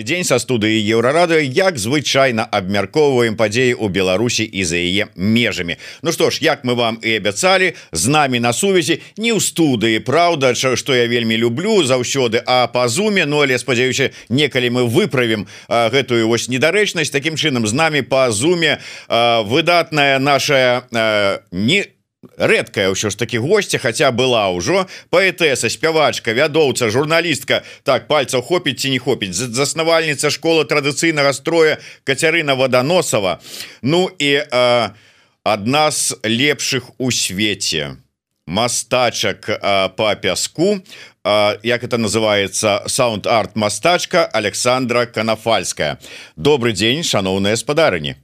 [0.00, 5.76] дзень са студыі еўрарады як звычайна абмяркоўваем падзеі ў Беларусі і за яе межамі.
[6.00, 10.00] Ну што ж як мы вам і абяцалі з намі на сувязі не ў студыі
[10.00, 15.46] Праўда што я вельмі люблю заўсёды а па зуме Ну але спадзяюся некалі мы выправім
[15.68, 17.12] гэтую вось недарэчнасць.
[17.12, 20.88] Таким чынам з намі па зуме выдатная наша
[21.52, 21.92] не
[22.38, 27.66] рэдкая ўсё ж таки гостця хотя была ўжо паэтэса спявачка вядоўца журналістка.
[27.82, 29.34] Так пальцаў хопіць ці не хопіць.
[29.34, 33.40] Заснавальніца школы традыцыйнага строя Кацярына водоносова
[33.82, 34.42] Ну і
[35.42, 37.98] адна з лепшых у свеце
[38.46, 39.46] мастачак
[39.96, 40.78] по пяску.
[41.62, 45.98] Як это называется саунд-арт мастачка Александра канафальская.
[46.36, 48.21] Добрый дзень шаноўныя спадарыні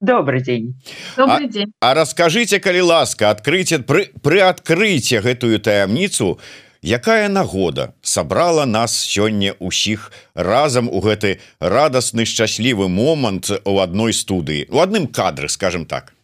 [0.00, 0.74] добрый день.
[1.16, 1.72] Добрый а, день.
[1.80, 6.38] а расскажите калі ласка открыйте при при открыйте гэтую таямніцу
[6.82, 14.66] якая нагода сабрала нас сёння усіх разам у гэты радасны шчаслівы момант у адной студыі
[14.70, 16.14] у адным кадры скажем так.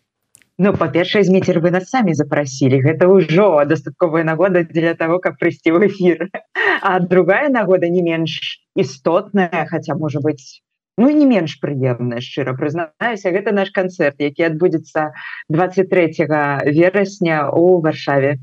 [0.58, 2.80] Ну па-першае змейцер вы нас самі запрасілі.
[2.80, 6.32] Гэта ўжо дастатковая нагода для того каб прыйсці ў эфир
[6.80, 10.64] а другая нагода не менш істотная хотя можа быть
[10.96, 13.32] Ну не менш прыемна шчыра прызнаюся.
[13.34, 15.12] Гэта наш канцэрт які адбудзецца
[15.52, 16.24] 23
[16.72, 18.38] верасня у варшаве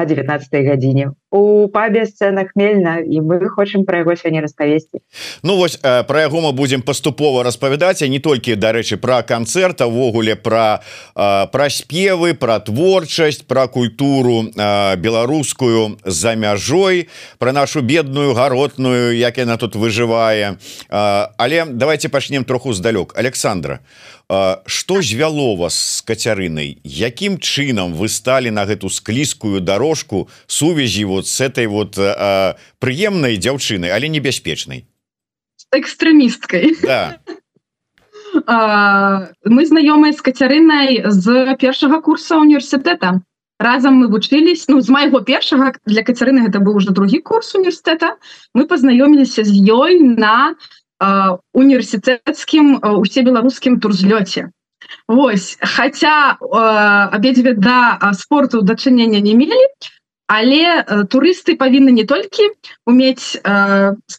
[0.00, 5.02] а 19 гадзіне у пабе сцена хмельна і мы хочам пра яго сёння распавесці.
[5.42, 10.38] Ну вось пра яго мы будзем паступова распавядаць а не толькі дарэчы пра канцэрт увогуле
[10.38, 10.86] пра
[11.50, 19.58] пра спевы пра творчасць пра культуру беларускую за мяжой пра нашу бедную гаротную як яна
[19.58, 20.54] тут выжывае.
[20.88, 23.18] Але давайте пачнем троху здалёк.
[23.18, 23.80] Александра
[24.66, 31.26] что звяло вас с кацярынай якім чынам вы сталі на гэту склізкую дорожку сувязі вот
[31.26, 31.96] с этой вот
[32.80, 34.86] прыемнай дзяўчыны але небяспечнай?
[35.74, 36.76] Экстрэмісткай.
[36.82, 37.18] Да.
[38.34, 43.22] мы знаёмыя з кацярынай з першага курса універсітэта.
[43.58, 48.18] Разам мы вучылись ну з майго першага для кацярыны гэта быў уже другі курс універсітэта.
[48.54, 50.54] Мы пазнаёміліся з ёй на
[51.52, 54.50] універсітэцкім усе беларускім турзлёце
[55.08, 56.36] Вось хотя
[57.12, 59.60] абедзве да спорту дачынення не мелі
[60.28, 62.48] але турысты павінны не толькі
[62.86, 63.36] умець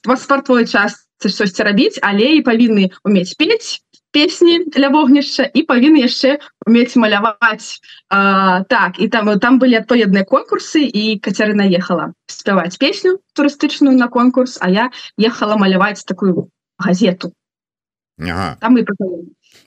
[0.06, 3.82] паспартовай частцы штосьці рабіць але і павінны умець пець
[4.16, 10.24] песні для вогнішча і павінны яшчэ умець маляваць а, так і там там былі адпаведныя
[10.24, 16.48] конкурсы і кацярына ехала спяваць песню турыстычную на конкурс а я ехала маляваць такую
[16.78, 17.34] газету.
[18.20, 18.58] Ага.
[18.62, 18.86] там мы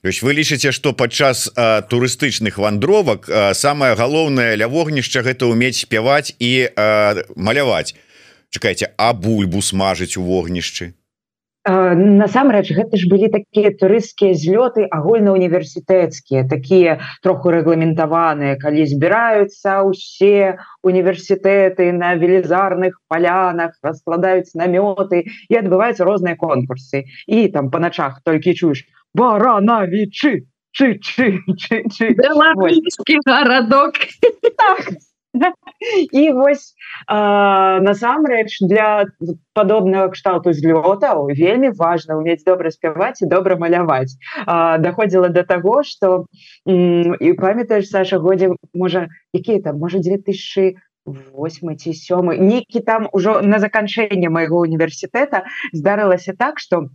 [0.03, 1.49] Ёсь вы лічыце што падчас
[1.89, 7.95] турыстычных вандровак а, самае галоўнае ля вогнішча гэта ўмець спяваць і а, маляваць.
[8.49, 10.93] Чакайце а бульбу смажыць у вогнішчы
[11.67, 18.55] насамрэч гэта ж былі такія турысцкія злёты агульнауніверсітэцкія такія троху рэгламентаваныя.
[18.55, 27.03] Калі збіраюцца ўсе універсітэты на велізарных палянах раскладаюць намёты і адбываюцца розныя конкурсы.
[27.27, 30.47] І там па начах толькі чуеш баранавічы!
[30.71, 32.13] Чы чы чы чы
[33.25, 33.99] гарадок.
[34.55, 35.08] Так
[36.11, 36.73] і вось
[37.07, 39.05] насамрэч для
[39.53, 44.17] падобнага кшталту злётаў вельмі важна уметь добра спяваць і добра маляваць
[44.47, 46.25] даходзіла до таго что
[46.65, 50.75] і памятаеш Саша годзе можа якія там можа 2000
[51.09, 56.89] восьмы ці сёмы нейкі там ужо на заканчэнне майго універсітэта здарылася так что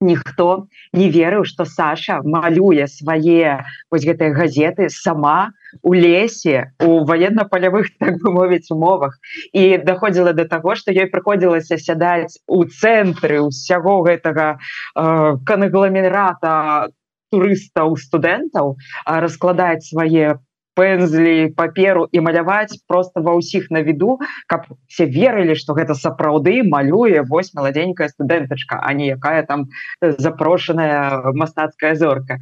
[0.00, 5.52] ніхто не верыў что Саша малюе свае вось гэтыя газеты сама
[5.82, 9.18] у лесе у военно-палявых так мовіць умовах.
[9.52, 16.92] І даходзіла до того что ёй прыходзілася сядаць у цэнтры усяго гэтага э, канагламерата
[17.32, 20.38] турыстаў студэнтаў раскладаць свае
[20.76, 26.60] пензлі паперу і маляваць просто ва ўсіх на віду каб все верылі что гэта сапраўды
[26.62, 29.66] малюе вось маладзенькая студэнтачка а не якая там
[29.98, 32.38] запрошаная мастацкая зорка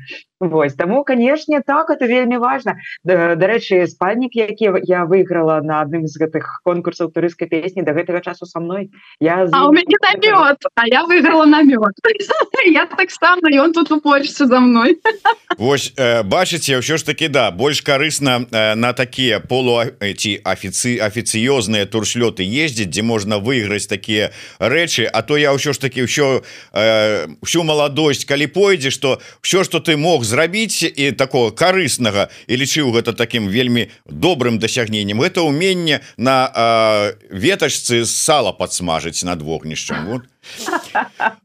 [0.49, 0.75] Вось.
[0.75, 6.61] Таму канешне так это вельмі важно дарэчы спальнік які я выйграла на адным з гэтых
[6.65, 8.91] конкурсаў турыскай песні до гэтага часу со мной.
[9.21, 11.95] Я а, мяне намёт а я выйграла намёт.
[12.67, 14.99] Я так само ён тут упорся за мной.
[15.59, 20.99] Вось э, бачыце ўсё ж таки да больш карысна э, на такія полу ці афіцы
[21.01, 26.43] афіцыёзныя туршлёты ездзіць дзе можна выйграць такія рэчы А то я ўсё ж таки ўсё
[26.73, 32.27] э, всю маладосць калі пойдзе что ўсё что ты мог за зрабіць і такого карыснага
[32.51, 35.23] і лічыў гэта таким вельмі добрым дасягненнем.
[35.23, 40.07] Это умение на э, ветачцы сала подсмажыць над вогнішчам.
[40.11, 40.23] Вот.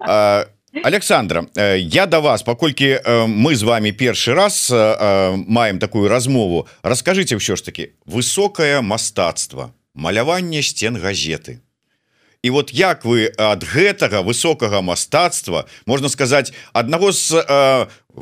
[0.01, 0.45] Э,
[0.83, 7.37] Александра я до да вас паколькі мы з вами першы раз маем такую размову расскажите
[7.41, 11.61] ўсё ж таки высокое мастацтва маляванне сцен газеты.
[12.41, 17.43] І вот як вы ад гэтага высокага мастацтва можна сказаць аднаго з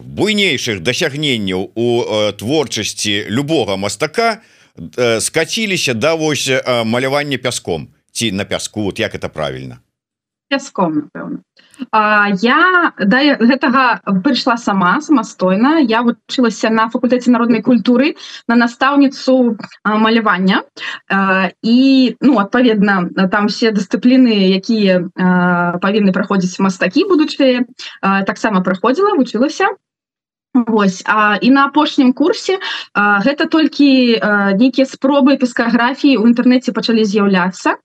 [0.04, 4.42] буйнейшых дасягненняў у э, творчасці любога мастака
[4.78, 7.88] э, скаціліся да вось э, малявання пяском.
[8.12, 9.80] Ці на пяску вот як это правильно
[10.50, 11.44] пяском напэўна.
[12.42, 15.78] Я да гэтага прыйшла сама самастойна.
[15.80, 18.16] Я вучылася на факультэце народнай культуры
[18.48, 20.64] на настаўніцу малявання.
[21.62, 25.06] І ну адпаведна там все дысцыпліны якія
[25.84, 27.68] павінны праходзіць мастакі будучыя
[28.02, 29.76] таксама праходзіла вучылася
[30.54, 31.04] Вось.
[31.06, 32.60] А і на апошнім курсе
[32.94, 34.20] а, гэта толькі
[34.58, 37.78] нейкія спробы пескаграфіі ў інтэрнэце пачалі з'яўляцца.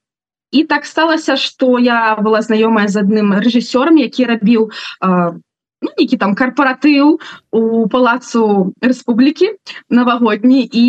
[0.52, 4.68] І так сталася что я была знаёмая з адным рэжысёрам які рабіў
[5.82, 7.18] ну, нейкі там карпаратыў
[7.50, 9.58] у палацу Рэспублікі
[9.90, 10.62] навагодні.
[10.62, 10.84] І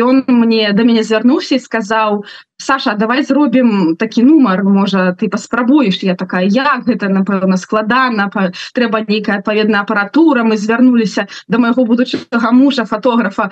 [0.00, 2.24] ён мне да мяне звярнуўся і сказаў
[2.60, 8.28] Саша давай зробім такі нумар можа ты паспрабуеш я такая як гэта напэўна складана
[8.76, 10.44] трэба нейкая адпаведная апаратура.
[10.44, 13.48] Мы звярнуліся да майго будучага мужа фотографа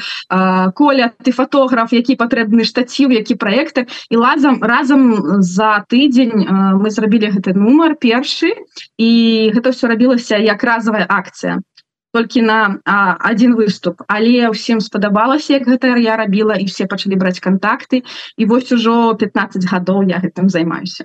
[0.75, 3.88] коля ты фотограф які патрэбны штаціў які праекты.
[4.12, 6.44] І лазам разам за тыдзень
[6.76, 8.52] мы зрабілі гэты нумар першы
[9.00, 9.11] і
[9.56, 11.64] гэта все рабілася як разовая акцыя
[12.12, 14.02] толькі на а, один выступ.
[14.08, 18.02] Але ўсім спадабалася як гэта я рабіла і все пачалі браць контакты
[18.37, 21.05] і вось ужо 15 гадоў я гэтым займаюся.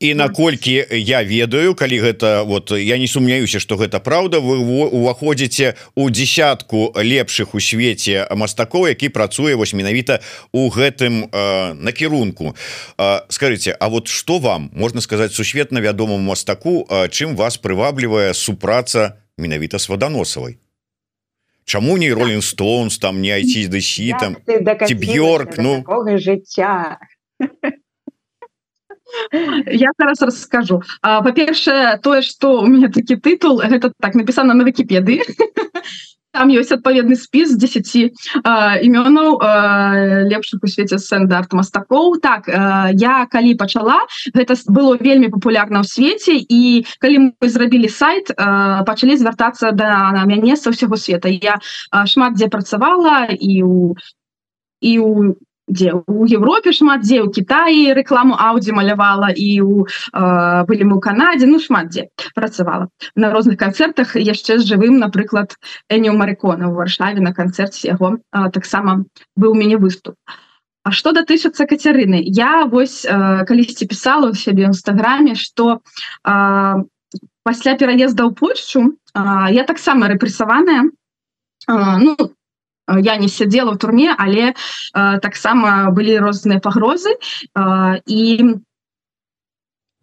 [0.00, 4.58] І наколькі я ведаю калі гэта вот я не сумняюся что гэта праўда вы
[4.88, 10.20] уваходзіце у десятку лепшых у свеце мастакоў які працуе вось менавіта
[10.52, 12.56] у гэтым э, накірунку.
[12.96, 18.34] Э, скажите А вот что вам можна сказать сусветна вядомому мастаку э, чым вас прываблівае
[18.34, 20.58] супраца на менавіта с водоносовой.
[21.64, 24.36] Чаму не роллин стоунс там не айти дыси там?
[24.94, 25.84] бьорк ну.
[26.18, 26.98] жыцця
[29.66, 35.22] я зараз расскажу по-першае тое что у меня такі тытул гэта так написано на вкіпедыі
[36.38, 38.14] там ёсць адпаведны спіс 10
[38.86, 39.28] імёнаў
[40.30, 44.06] лепшых у свеце стандарт мастакоў так а, я калі пачала.
[44.34, 50.14] Гэта было вельмі папулярна ў свеце і калі мы зрабілі сайт а, пачалі звяртацца да
[50.14, 51.26] на мяне са ўсяго света.
[51.26, 51.58] Я
[51.90, 53.98] а, шмат дзе працавала і у
[54.78, 55.34] і у
[55.68, 60.96] дзе у Европе шмат дзе у Китаі рекламу Ауди малявала і у э, былі мы
[60.96, 65.56] у Канадзе ну шмат дзе працавала на розных канцэртах яшчэ з жывым напрыклад
[65.88, 69.04] Эніо Марыкона у варшаве на канцэрце яго таксама
[69.36, 70.16] быў у мяне выступ.
[70.84, 75.80] А что датычыцца кацярыны я вось э, калісьці пісала у сябе нстаграме что
[76.24, 76.74] э,
[77.44, 80.90] пасля пераезда ў Польшчу э, я таксама рэпрессаваная
[81.68, 82.28] ну Э,
[82.88, 84.54] я не сядзела ў турме але э,
[85.20, 88.22] таксама былі розныя пагрозы э, і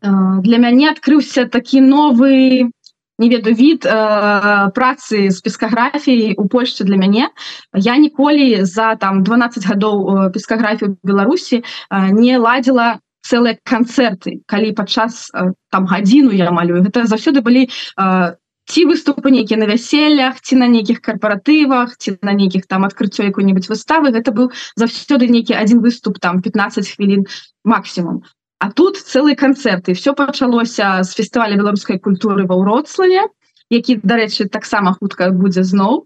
[0.02, 0.12] э,
[0.46, 2.70] для мяне адкрыўся такі новы
[3.18, 7.30] не веду від э, працы з пескаграфіяй у Польшчы для мяне
[7.74, 14.72] я ніколі за там 12 гадоў э, пескаграфію Беларусі э, не ладзіла цэлыя канцэрты калі
[14.78, 16.84] падчас э, там гадзіну я малюю.
[16.84, 18.36] Гэта заўсёды былі э,
[18.66, 23.70] ці выступы нейкія на вяселлях ці на нейкіх карпаратывах ці на нейкіх там адкрыццё якой-нибудь
[23.70, 27.26] выставы гэта быў заўсёды нейкі один выступ там 15 хвілін
[27.64, 28.24] максимум
[28.60, 33.28] А тут цэлы канцэрты все пачалося з фестываля беларускай культуры ва ўроцлаве
[33.70, 36.06] які дарэчы таксама хутка будзе зноў.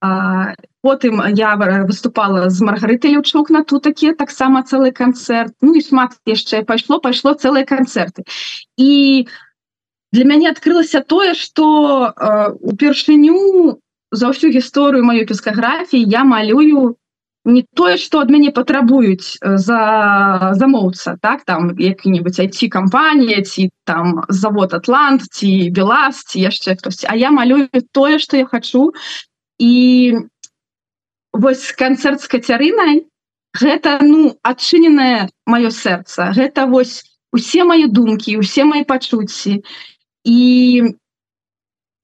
[0.00, 5.52] А, потым я выступала з маргарыты лючук на тут такі таксама цэлы канцэрт.
[5.60, 8.24] Ну і шмат яшчэ пайшло пайшло цэлыя канцэрты.
[8.78, 9.49] І у
[10.12, 13.78] для мяне адкрылася тое что э, упершыню
[14.10, 16.96] за ўсю гісторыю маёй пескаграфіі я малюю
[17.44, 23.70] не тое что ад мяне патрабуюць э, за замоўца так там які-нибудь айти кампанія ці
[23.84, 28.92] там завод атлант ці белас ці яшчэ хтось а я малюю тое что я хочу.
[29.58, 30.16] І
[31.32, 33.06] вось канцэрт з кацярынай
[33.54, 36.32] гэта ну адчыненае маё сэрца.
[36.34, 39.62] Гэта вось усе мае думкі усе мои пачуцці
[40.24, 40.40] і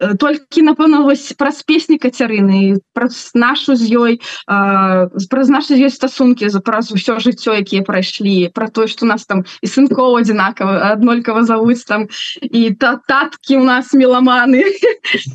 [0.01, 4.13] э, толькі напэўна вось праз песні кацярыны праз нашу з ёй
[4.47, 9.45] праз нашы ёсць стасункі за праз усё жыццё якія прайшлі про тое что нас там
[9.63, 12.09] і сынкова адзінакава аднолькава завуць там
[12.41, 14.65] і та таткі у нас меламаны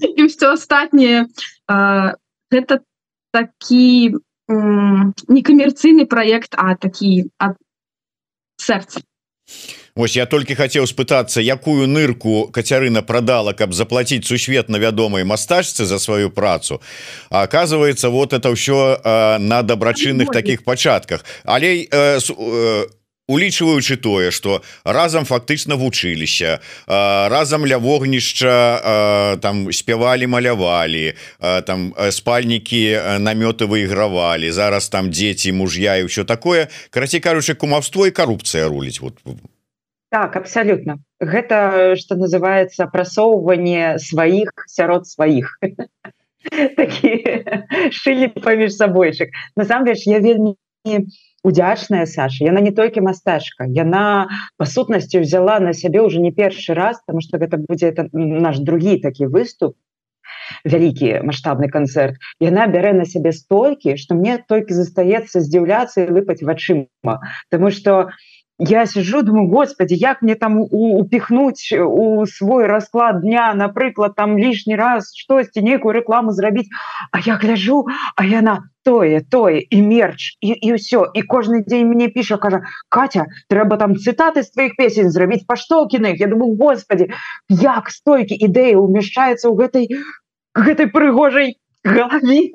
[0.01, 1.25] і все астатніе
[1.67, 2.81] гэта
[3.31, 7.55] такі некамерцыйны проект а такі ад
[8.61, 9.01] сэрца
[9.95, 15.99] Вось я толькі хацеў спытацца якую нырку кацярына продала каб заплатіць сусветна вядомай мастачцы за
[15.99, 16.81] сваю працу.
[17.29, 19.03] А оказывается вот это ўсё
[19.39, 21.25] на дабрачынных таких пачатках.
[21.43, 22.85] Але э, э,
[23.31, 33.71] улічваючы тое что разам фактычна вучыліся разам ля вогнішча там спявалі малявалі там спальнікі намёты
[33.71, 36.67] выйгравалі зараз там дзеці муж'я і ўсё такое.
[36.89, 39.17] Карацей кажучы кумавство і карупцыя руліць вот.
[40.11, 45.59] Так абсолютно гэта что называется прасоўванне сваіх сярод сваіх.
[48.01, 49.29] Шылі паміж сабойчык.
[49.55, 50.57] Насамрэч я вельмі
[51.43, 56.73] удзячная Саша яна не толькі мастачка яна па сутнасці взяла на сябе уже не першы
[56.73, 59.77] раз потому что гэта будзе это наш другі такі выступ
[60.65, 66.41] вялікі маштабны канцэрт яна бярэ на сябе столькі что мне толькі застаецца здзіўляцца і выпаць
[66.45, 67.17] вачыма
[67.49, 68.11] тому что
[68.63, 74.75] я сижу думаю господи як мне там упихнуть у свой расклад дня напрыклад там лишний
[74.75, 76.69] раз штосьці некую рекламу зрабіць
[77.11, 81.89] А я гляжу а яна тое тое і мерч і, і ўсё і кожны дзень
[81.89, 87.09] мне піша кажа Катя трэба там цытаты з твоих песень зрабіць паштокіных Я думаю господи
[87.49, 89.89] як стойкі ідэі умяшчаецца ў гэтай
[90.53, 92.53] гэтай прыгожай голове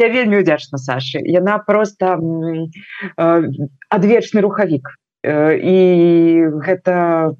[0.00, 3.44] я вельмі удзячна Сашы яна просто э,
[3.92, 4.88] адвечны рухавік
[5.24, 5.78] і
[6.62, 7.34] гэта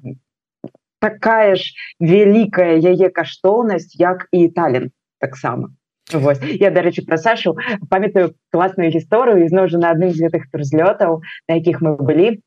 [0.99, 1.63] такая ж
[1.99, 5.71] вялікая яе каштоўнасць як і талент таксама
[6.11, 6.41] Вось.
[6.41, 7.55] я дарэчы пра Сашу
[7.89, 12.41] памятаю класную гісторыю ізноў жа на адным з гэтых турзлётаў на якіх мы былі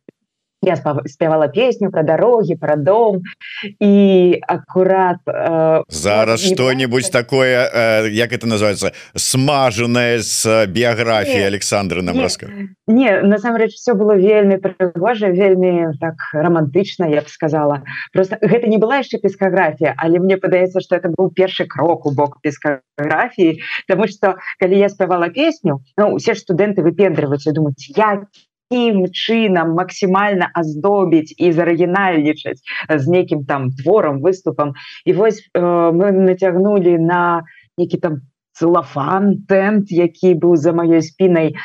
[0.62, 0.76] я
[1.07, 3.23] спявала песню про дороги про дом.
[3.81, 12.21] И аккурат э, зараз что-нибудь такое э, як это называется смаженное с биографией александры нам
[12.21, 12.47] раска
[12.87, 17.83] не насамрэч все было вельмі прыгожа вельмі так романтычна я б сказала.
[18.12, 22.11] Просто гэта не была яшчэ пескаграфія але мне падаецца что это был першы крок у
[22.11, 28.26] бок пескаграфіі тому что калі я спявала песню ну, усе студэнты выпендрываюцца думаюць я
[28.73, 34.73] якім чынам максімальна аздобіць і зарыгінальнічаць з нейкім там творам выступам
[35.05, 37.43] і вось э, мы нацягнули на
[37.76, 38.21] які там
[38.52, 41.57] целлофан тент які быў за маёй спінай э,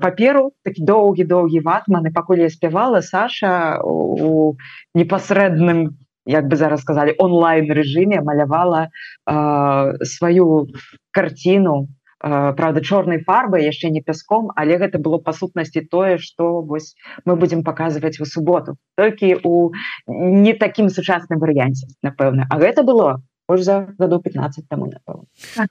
[0.00, 2.06] паперу такі доўгі доўгі ватман.
[2.06, 4.56] І пакуль я спявала Саша у
[4.94, 10.68] непасрэдным як бы зараз сказали онлайн режиме малявала э, сваю
[11.12, 11.88] карціну
[12.20, 16.94] правда чорнай фарбы яшчэ не пяском але гэта было па сутнасці тое что вось
[17.24, 18.76] мы будемм показывать у суботу.
[18.96, 19.72] Толькі у
[20.06, 22.46] не такім сучасным варыянце напэўна.
[22.50, 24.92] А гэта было за году 15 тому
[25.56, 25.68] так.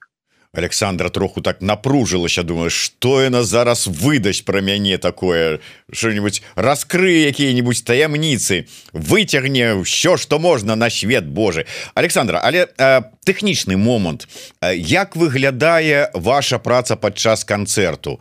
[0.57, 5.59] Александра троху так напружылася думаю что яна зараз выдасць про мяне такое?
[5.91, 11.65] Что-нибудь раскрые якія-нибудь таямніцы выцягне все что можно на свет Божий.
[11.95, 14.27] Александра але э, тэхнічны момант.
[14.61, 18.19] Як выглядае ваша праца падчас канцэрту?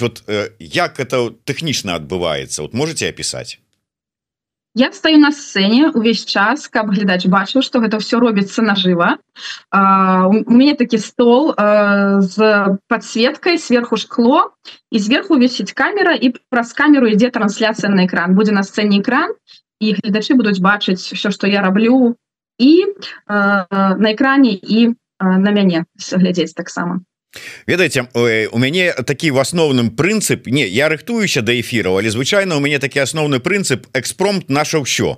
[0.00, 3.58] Вот э, як это тэхнічна адбываецца вот можете опісаць
[4.76, 9.16] Я стаю на сцэне увесь час каб глядач бачыў что гэта все робіцца нажыва
[9.72, 14.52] у мяне такі стол а, з подсветкой сверху шкло
[14.92, 18.36] і сверху весіць камера і праз камеру ідзе трансляцыя на экран.
[18.36, 19.32] Будзе на сцэне экран
[19.80, 22.12] і гледачы будуць бачыць все что я раблю
[22.60, 22.84] і
[23.24, 23.64] а,
[23.96, 27.00] на экране і а, на мяне глядзець таксама
[27.66, 32.60] ведаеце у мяне такі в асноўным прынцып не я рыхтуюся да эфіраў але звычайна у
[32.60, 35.16] мяне такі асноўны прынцып экспромт наше ўсё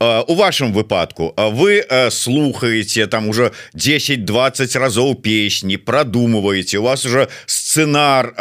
[0.00, 8.34] у вашем выпадку вы слухаете там уже 10-20 разоў песні продумываете у вас уже сцэнар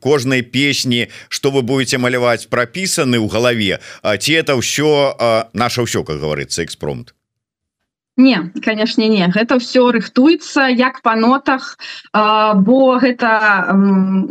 [0.00, 6.20] кожнай песні что вы будете маляваць пропісаны ў галаве ці это ўсё наше ўсё как
[6.20, 7.15] говорится экспромт
[8.16, 9.28] Не канешне не.
[9.28, 11.76] Гэта все рыхтуецца як па нотах.
[12.12, 13.76] Бо гэта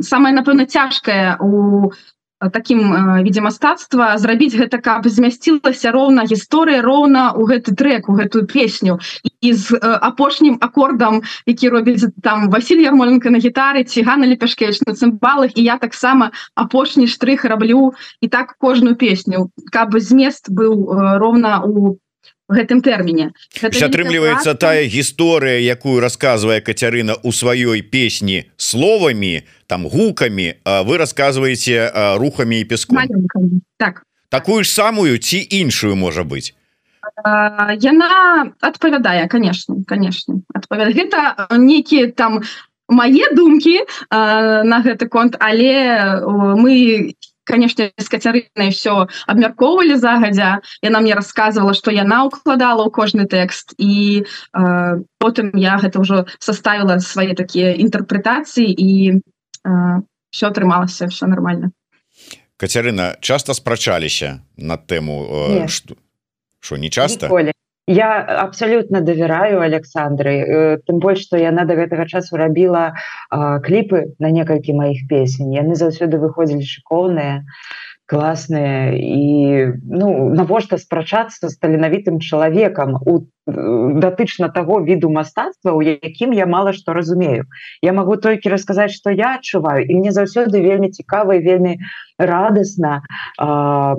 [0.02, 1.94] самае напэўна цяжкае у
[2.52, 2.82] таким
[3.24, 9.00] відзе мастацтва зрабіць гэта каб змясцілася роўна гісторыя роўна у гэты трек у гэтую песню.
[9.42, 15.54] І з апошнім акордам які робіць там Василь ярмоленко на гітары цігана лепяшкевич на цымбалах
[15.56, 20.90] і я таксама апошні штрых раблю і так кожную песню каб змест быў
[21.22, 21.98] роўна у
[22.50, 30.94] гэтым тэрміне атрымліваецца тая гісторыя якую рассказывае Кацярына у сваёй песні словамі там гукамі вы
[31.02, 32.98] рассказываеце рухамі і песку
[33.78, 34.06] так.
[34.30, 36.54] Такую ж самую ці іншую можа быть.
[37.82, 42.42] Яна адпавядае конечно конечно адпавяд гэта нейкіе там
[42.90, 46.22] мае думкі э, на гэты конт але
[46.58, 47.14] мы
[47.46, 53.78] конечно с кацярынай все абмяркоўвалі загадзя яна мне рассказывала что яна укладала ў кожны тэкст
[53.78, 59.96] і э, потым я гэта ўжо составила свае такія інтэрпрэтацыі і э,
[60.36, 61.72] все атрымалася все нормально.
[62.58, 65.68] Кацярына часто спрачаліся на тэму э,
[66.60, 67.28] что не часто?
[67.28, 67.52] Ніколі.
[67.88, 72.94] Я абсолютно давяраю Александры э, тым больш что яна до гэтага часу рабіла
[73.32, 77.46] кліпы на некалькі маіх песень яны заўсёды выходзілі шыкоўныя
[78.06, 86.34] класныя і ну навошта спрачацца з таленавітым чалавекам у датычна таго віду мастацтва у якім
[86.34, 87.46] я мала што разумею.
[87.82, 91.78] Я могу толькі расказаць что я адчуваю і мне заўсёды вельмі цікава вельмі
[92.18, 93.02] радасна
[93.42, 93.96] э,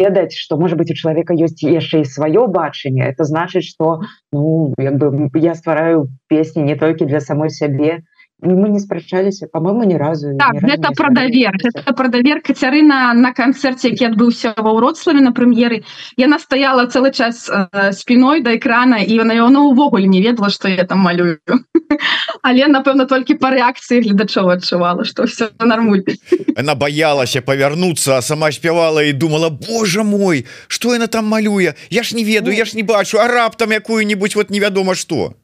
[0.00, 4.00] ведаць что может быть у человека есть яшчэ і сваё бачанне это значит что
[4.32, 8.00] ну бы я ствараю песні не толькі для самой сябе
[8.42, 13.32] мы не спрачаліся по-моему ни разу так, это про давер это про давер Кацярына на
[13.32, 15.82] канцэрце які адбыўся ва ўродславе на прэм'еры
[16.16, 20.68] яна стаяла цэлы час э, спиной да экрана і на яна увогуле не ведала что
[20.68, 21.38] я там малюю.
[22.42, 26.02] Але напэўна толькі по рэакцыі гледачоў адчувала что все нормуль.
[26.56, 32.16] Она боялася павярнуцца сама спявала і думала Боже мой что яна там малюе я ж
[32.16, 35.34] не ведаю я ж не бачу а раптам якую-нибудь вот невядома что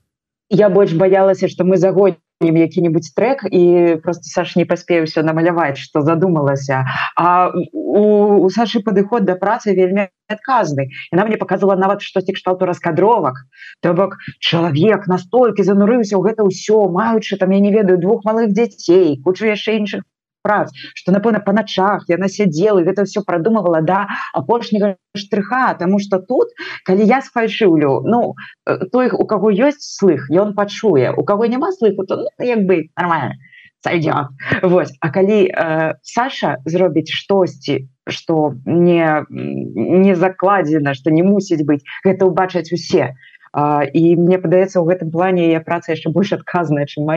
[0.49, 5.78] я больш баялася что мы загодні які-нибудь трек і просто Саш не паспею все намаляваць
[5.78, 6.85] что задумалася
[7.16, 12.66] а у, у Сашы падыход да працы вельмі адказны яна мне показала нават штосьці кшталту
[12.66, 13.40] раскадровак
[13.81, 18.52] то бок чалавек настолькі занурыўся ў гэта ўсё маючы там я не ведаю двух малых
[18.52, 20.05] дзяцей кучу яшчэ іншых
[20.47, 26.23] прац что напэўна по начах яна сядзела гэта все продумывала да апошняга штриха тому что
[26.23, 26.55] тут
[26.87, 28.23] калі я сфальшыўлю ну
[28.67, 32.65] э, той у кого ёсць слых ён пачуе у кого няма слыху то ну, як
[32.71, 33.35] бы нормально
[33.83, 34.26] сойдет
[34.62, 41.83] Вось А калі э, Саша зробіць штосьці что не не закладзена что не мусіць быть
[42.05, 43.15] гэта убачаць усе
[43.57, 47.09] і мне падаецца у гэтым плане я праца яшчэ больш адказная чым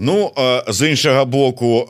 [0.00, 0.30] а Ну
[0.68, 1.86] з іншага боку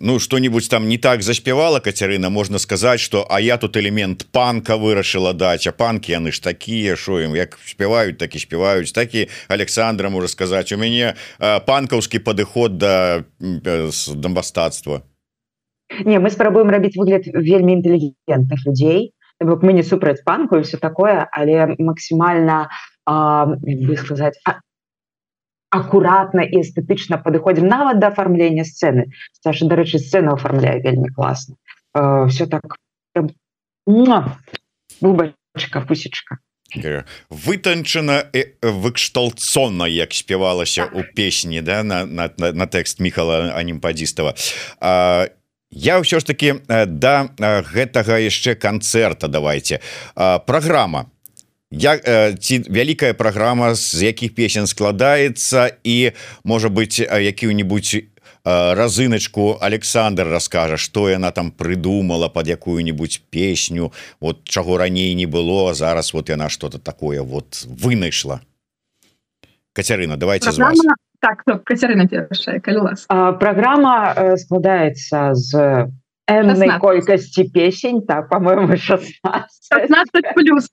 [0.00, 4.76] ну что-нибудь там не так заспявала Кацярына можна сказаць что а я тут элемент панка
[4.76, 9.28] вырашыла даць а панки яны ж такія що ім як спяваюць так і спяваюць такі
[9.48, 15.02] Александра можа сказаць у мяне панкаўскі падыход да дамбастацтва
[16.04, 19.14] Не мы спрабуем рабіць выгляд вельмі інтэлігентных людзей.
[19.40, 22.68] Мы не супраць панку все такое але максімальна
[23.06, 24.42] сказаць
[25.70, 31.54] акуратна і эстэтычна падыходзім нават да афармлення сцэны Саша дарэчы сцэну оформляе вельмі класна
[31.94, 32.76] э, все так
[35.00, 36.38] бубачка пусечка
[37.30, 38.30] вытанчана
[38.62, 44.34] выкшталцона як спявалася у песні да на, на, на, на тэкст михала анімпадзістава.
[45.70, 47.30] Я ўсё ж таки да
[47.74, 49.80] гэтага яшчэ канцэрта давайте
[50.14, 51.10] праграма
[51.70, 51.98] я
[52.34, 56.12] ці вялікая праграма з якіх песен складаецца і
[56.44, 58.10] можа быть якую-нибудь
[58.44, 65.74] разыначку Александр расскажа что яна там придумала под якую-нибудь песню вот чаго раней не было
[65.74, 68.40] зараз вот яна что-то такое вот вынайшла.
[69.72, 72.08] Кацярына давайте программа, так, ну, Кацярына
[73.38, 75.86] программа э, складаецца з
[76.80, 80.68] колькасці песень так по-моему 16 16 плюс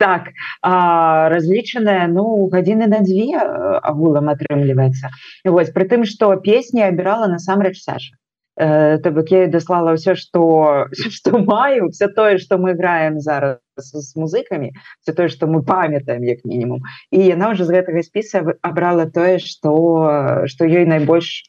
[0.00, 0.32] так
[0.64, 3.44] разлічаная ну гадзіны на дзве
[3.92, 5.12] агулам атрымліваецца
[5.44, 8.16] вось при тым что песня абірала насамрэч Саша.
[8.60, 13.56] Э, то бок я даслала ўсё что что маю все тое что мы играем зараз
[13.78, 18.44] с музыкамі все тое что мы памятаем як мінімум і яна уже з гэтага спіса
[18.60, 21.48] абрала тое что что ёй найбольш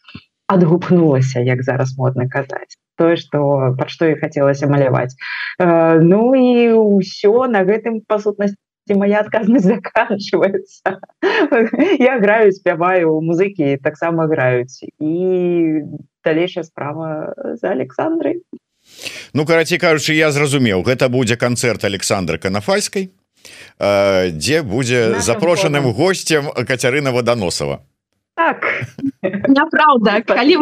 [0.51, 2.75] адгукнулася як зараз модна казаць.
[2.97, 5.15] Тое что под што і хацелася маляваць.
[5.59, 8.59] Э, Ну і ўсё на гэтым па сутнасці
[8.95, 10.99] моя адказнасць заканчивается
[11.99, 14.83] я граю спяваю музыкі таксама граюць.
[14.99, 15.87] І
[16.23, 18.43] далейшая справа за Александрой
[19.33, 23.09] Ну караці кажучы я зразумеў гэта будзе канцэрт Александра канафальскай
[23.79, 27.81] дзе будзе запрошаным гостцем Кацярына ваданосова
[28.35, 28.65] так.
[29.47, 30.57] Няправда калі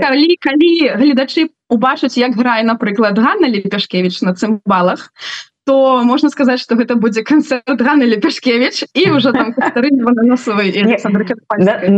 [0.00, 5.12] калі калі гледачы убачыць як грае напрыклад Ганна лепешкевич на цымбалах
[5.68, 9.52] то можна сказаць что гэта будзе канцэрт Ганны лепешкевич і уже там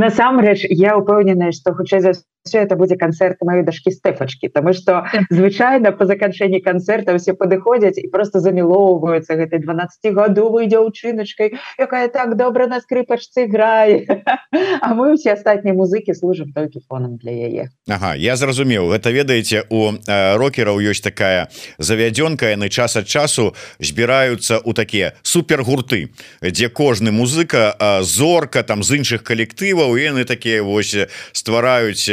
[0.02, 5.06] насамрэч я упэўненая что хутчэй за все это будзе канцэрт маёй дашки стэфачки тому что
[5.30, 12.66] звычайно по заканчэнні канцэрта все падыходзяць і просто замілоўваюцца гэтай 12гадовой дзяўчыначкай якая так добра
[12.66, 14.02] на скрыпачцы грае
[14.83, 19.62] А мы усе астатнія музыкі служым толькі фонам для яе Ага я зразумеў гэта ведаеце
[19.70, 26.11] у э, рокераў ёсць такая завядёнка яны час ад часу збіраюцца у такія супергурты
[26.42, 30.94] дзе кожны музыка зорка там з іншых калектываў яны такія вось
[31.33, 32.07] ствараюць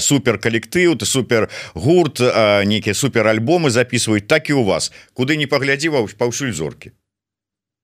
[0.00, 2.20] супер калектыў ты супер гурт
[2.64, 4.92] нейкія супер альбомы записываюць так і у вас.
[5.14, 6.92] Куды не паглядзіва паўсюль зоркі.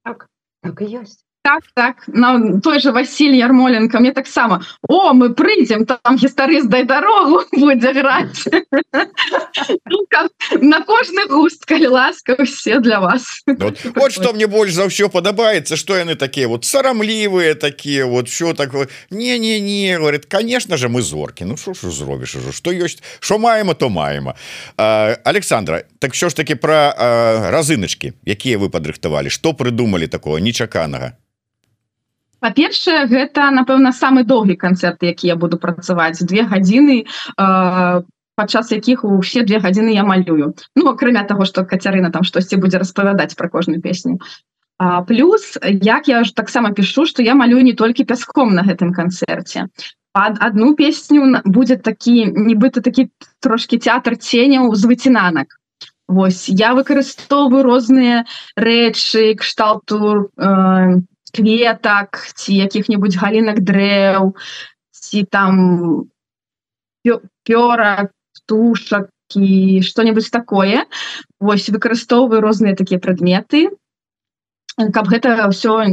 [0.04, 0.28] Так,
[0.62, 1.96] так ёсць так так.
[2.06, 4.00] На той же Василь ярмоленко.
[4.00, 8.48] Мне таксама О мы прыйдзем там гістарыст дай дарогу будзе граць
[9.84, 10.06] ну,
[10.60, 13.42] на кожны густ калі ласка все для вас.
[13.46, 18.28] Вот, вот что мне больш за ўсё падабаецца что яны такія вот сарамлівыя такія вот
[18.28, 18.88] все такое.
[19.10, 23.02] Не не не говорит конечно же мы зоркі Ну що ж зробіш ужо что ёсць
[23.20, 24.34] що маема то маема
[24.76, 26.94] Александра так що ж таки про
[27.52, 31.12] разыначки якія вы падрыхтавалі что прыдумали такого нечаканага
[32.44, 36.20] па-першае гэта напэўна самы доўгі канцэрт які я буду працаваць.
[36.20, 38.02] Две гадзіны э,
[38.36, 40.52] падчас якіх у все две гадзіны я малюю.
[40.76, 44.20] Ну акрамя того что кацярына там штосьці будзе распавядаць про кожную песню.
[44.76, 48.92] А, плюс як я ж таксама пишу что я малюю не толькі пяском на гэтым
[48.92, 49.68] канцэрце.
[50.12, 53.08] Под одну песню будет такі нібыта такі
[53.40, 55.56] трошки театр ценяў з выцінанак.
[56.08, 61.00] Вось я выкарыстоўваю розныя рэчы кшталту э,
[61.34, 64.34] кветак ці якіх-небудзь галінак дрэў
[64.94, 65.54] ці там
[67.44, 70.86] пёра птушак і что-нибудь такое.
[71.40, 73.68] Вось выкарыстоўваю розныя такія прадметы
[74.74, 75.86] каб гэта ўсё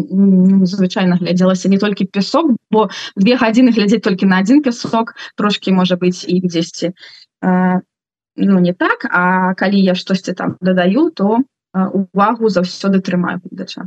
[0.65, 5.97] звычайна глядзелася не толькі пясок бо две гадзіны глядзець толькі на адзін пясок трошки можа
[6.01, 6.93] быць і дзесьці.
[7.41, 13.86] Ну не так а калі я штосьці там дадаю то увагу заўсёды трымаю гледача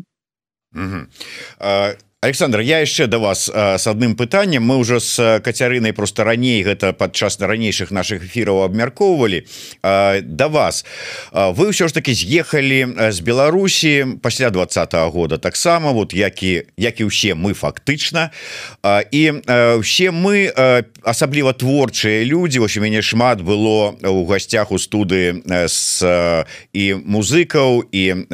[0.75, 1.05] Mm-hmm.
[1.61, 6.65] Uh, Александр я яшчэ до вас с адным пытанням мы уже с кацярынай просто раней
[6.65, 9.45] гэта падчас ранейшых наших эфираў абмяркоўвалі
[9.83, 10.87] до вас.
[11.33, 15.37] Вы ўсё ж таки з'ехалі з Беларусі пасля двадцатого года.
[15.37, 18.33] Таксама вот які як і ўсе мы фактычна
[19.13, 19.45] і
[19.85, 20.49] все мы
[21.05, 26.01] асабліва творчыя люди вось у мяне шмат было у гасцях у студы с
[26.73, 28.25] і музыкаў і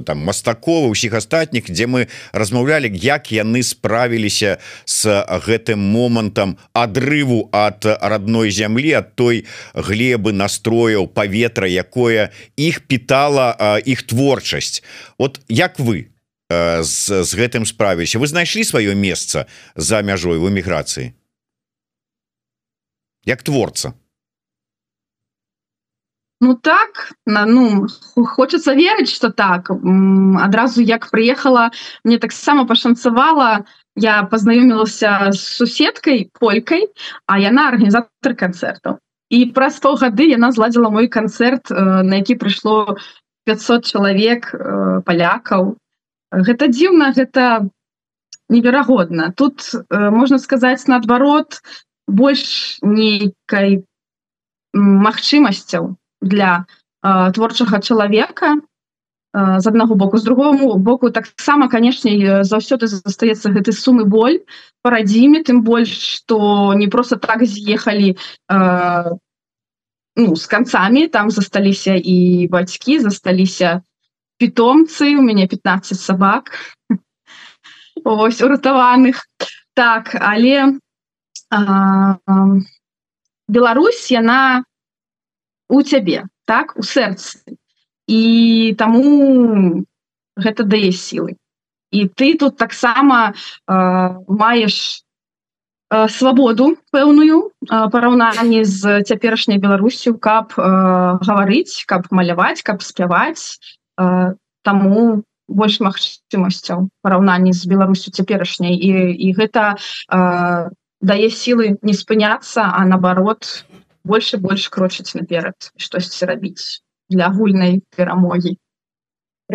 [0.00, 5.06] там мастакова усіх астатніх дзе мы размаўлялі як яны справіліся с
[5.46, 14.02] гэтым момантам адрыву от родной зямлі от той глебы настрояў паветра якое іх питала іх
[14.06, 14.82] творчасць.
[15.18, 16.08] Вот як вы
[16.50, 18.18] з, з гэтым справіліся?
[18.18, 21.12] Вы знайшлі сваё месца за мяжой в эміграцыі?
[23.24, 23.94] Як творца
[26.42, 27.86] Ну так ну
[28.26, 29.70] хочется верыць что так.
[29.70, 31.70] Адразу як приехала
[32.02, 36.90] мне таксама пашанцавала я познаёмілася с суседкой полькой
[37.26, 38.98] а яна органнізатор концерту
[39.30, 42.98] і праз паўгады яна зладзіла мой канцэрт на які прыйшло
[43.46, 44.50] 500 чалавек
[45.06, 45.78] палякаў
[46.32, 47.70] гэта дзіўна гэта
[48.50, 49.30] неверагодна.
[49.30, 49.62] Тут
[49.94, 51.62] можна сказаць наадварот
[52.10, 53.84] больш нейкай
[54.74, 56.64] магчымасцяў для
[57.02, 60.18] э, творчага чалавека э, з аднаго боку.
[60.18, 64.40] З другому боку таксама канешне заўсёды застаецца гэты сумы боль
[64.82, 68.16] парадзіме тым больш что не просто так з'ехалі
[68.48, 69.10] э,
[70.16, 73.82] ну с канцамі там засталіся і бацькі засталіся
[74.38, 76.52] питомцы у мяне 15 сабак
[78.04, 79.26] ось уратаваных.
[79.74, 80.78] Так але
[81.50, 82.60] э, э,
[83.48, 84.64] Беларусь яна
[85.72, 87.40] у цябе так у сэрцы.
[88.04, 89.88] І таму
[90.36, 91.40] гэта дае сілы.
[91.92, 93.74] І ты тут таксама э,
[94.28, 95.04] маеш
[95.88, 100.62] э, свабоду пэўную э, параўнанні з цяперашняй беларусю каб э,
[101.24, 103.60] гаварыць каб маляваць каб спяваць
[104.00, 108.76] э, таму больш магчымасцяў параўнанні з беларусю цяперашняй.
[108.76, 113.64] І, і гэта э, дае сілы не спыняцца а наоборот
[114.04, 118.58] больше больш крочыць наперад штосьці рабіць для агульнай перамогі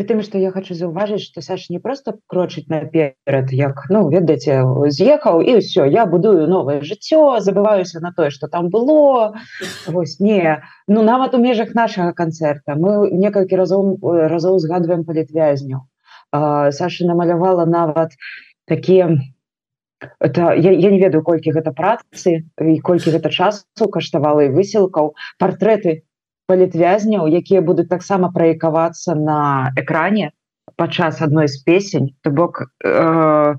[0.03, 4.61] тым что я хочу заўважыць что Саш не просто крочыць наперад як ну ведаеце
[4.93, 9.33] з'ехаў і все я будую новое жыццё забываюся на тое что там было
[9.87, 15.87] вось не ну нават у межах нашага канцэрта мы некалькі разоў разоў згадваем палітвязню
[16.31, 18.11] Саша намалявала нават
[18.67, 19.17] такія
[20.19, 25.13] это я, я не ведаю колькі гэта працы і колькі гэта часу каштавала і высілкаў.
[25.39, 26.03] Партрэты
[26.47, 30.31] палітвязняў якія будуць таксама праекавацца на экране
[30.75, 32.15] падчас адной з песень.
[32.21, 33.55] То бок э,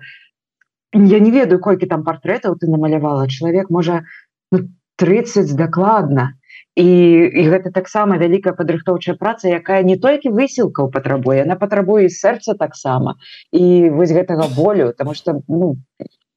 [0.94, 3.28] я не ведаю колькі там партрэтаў ты намалявала.
[3.28, 4.04] Чалавек можа
[4.52, 6.34] ну, 30 дакладна.
[6.78, 6.86] І,
[7.34, 13.18] і гэта таксама вялікая падрыхтоўчая праца якая не толькі высілкаў патрабуе она патрабуе сэрца таксама.
[13.50, 15.74] І вось гэтага болю тому что ну,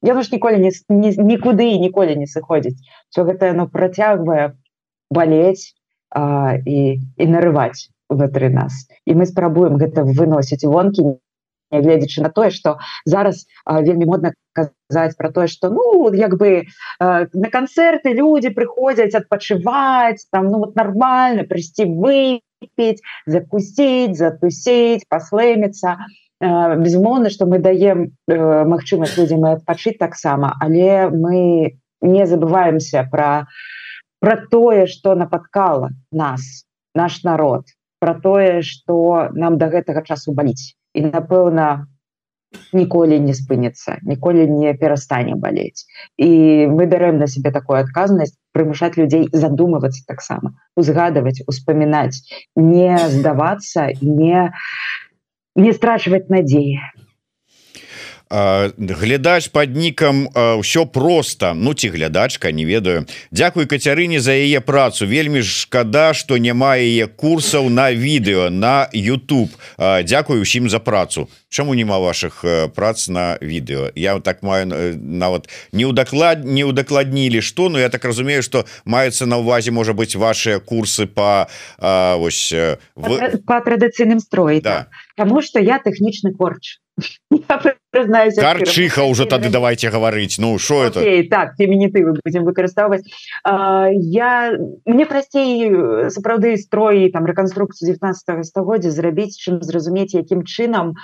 [0.02, 2.78] яно ж ніколі не, не нікуды і ніколі не сыходзіць
[3.10, 4.52] все гэта яно працягвае
[5.10, 5.74] балець
[6.10, 8.86] а, і і нарываць внутры нас.
[9.06, 11.16] І мы спрабуем гэта выносіць вонкі
[11.72, 16.64] гледзячы на тое что зараз а, вельмі модна казаць про тое что ну як бы
[16.98, 25.96] а, на канцэрты люди прыходзяць адпачываць там ну вот нормально прыйсці выпить закусіць затусіць паслэміцца
[26.42, 33.46] безумоўна что мы даем э, магчымасць людзям адпачыць таксама але мы не забываемся про
[34.18, 37.64] про тое что нападкала нас наш народ
[38.02, 40.74] про тое что нам до гэтага часу баліць.
[40.92, 41.86] І напэўна
[42.74, 45.86] ніколі не спыніцца ніколі не перастане балець.
[46.18, 52.26] І мы бярэм на себе такую адказнасць прымушаць людзей задумывацца таксама узгадываць успамінаць
[52.56, 54.50] не здавацца не
[55.56, 56.78] не страчваць надзеі
[58.32, 63.04] глядач под нікам ўсё просто ну ці глядачка не ведаю.
[63.30, 65.04] Дякую кацярыне за яе працу.
[65.06, 69.52] Вельмі шкада что няма яе курсаў на відэо на YouTube.
[69.78, 71.28] Дякую усім за працу.
[71.48, 74.64] Чаму няма ваших прац на відэо я так маю
[74.96, 79.70] нават не ў даклад не ўдакладнілі что Ну я так разумею что маюцца на увазе
[79.70, 82.52] можа быть ваши курсы по ось
[82.96, 83.38] в...
[83.44, 84.88] по традыцыйным строй да.
[85.16, 86.78] Таму что я тэхнічны корч.
[87.92, 91.00] Карчиха уже тады давайте гаварыць Ну что это?
[91.28, 93.04] Так фемінітывы будем выкарыстоўваць
[93.44, 94.52] я
[94.84, 100.94] мне прасцей сапраўды строй там рэканструкцыю 19 стагоддзя зрабіць чым зразумець якім чынам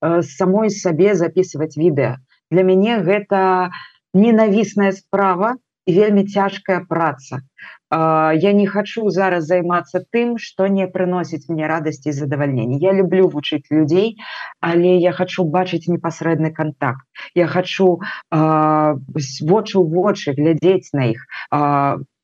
[0.00, 2.16] самой сабе записывать відэа
[2.50, 3.70] для мяне гэта
[4.14, 5.56] ненавісная справа
[5.86, 7.44] вельмі цяжкая праца
[7.90, 12.76] я не хочу зараз займацца тым что не прыносіць мне радасці задавальнення.
[12.80, 14.16] Я люблю вучыць людзей
[14.60, 21.24] але я хочу бачыць непасрэдны контакт я хочу вочы ў вочы глядзець на іх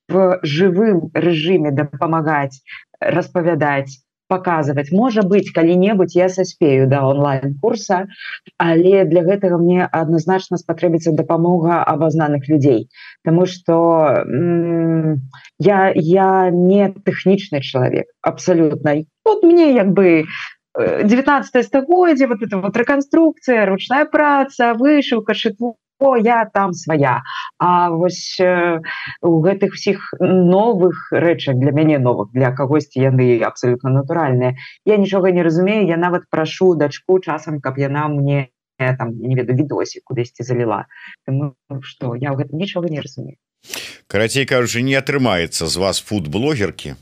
[0.08, 2.60] в жывым рэжыме дапамагаць
[3.00, 4.90] распавядаць показывать.
[4.92, 8.06] Можа быть калі-небудзь я саспею да онлайн курса
[8.58, 12.88] але для гэтага мне адназначна спатрэбіцца дапамога абазнаных людзей.
[13.24, 14.24] Тому что
[15.58, 20.24] я я не тэхнічны чалавек абсолютно вот мне як бы
[20.76, 27.22] 19 стагоддзе вот это вот рэканструкцыя ручная праца вышыўка шытву о я там свая
[27.58, 34.56] А вось у гэтых всіх новых рэчах для мяне новых для кагосьці яны абсолютно натуральныя.
[34.84, 39.54] Я нічога не разумею я нават прашу дачку часам каб яна мне там не веду
[39.54, 40.86] відосі кудысьці заліла.
[41.80, 43.40] Что я ў гэтым нічога не разумею.
[44.06, 47.00] Карацей кажучы не атрымаецца з вас фуд-блогеркі?